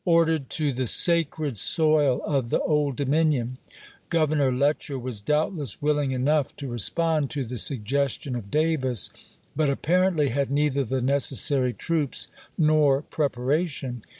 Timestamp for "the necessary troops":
10.83-12.29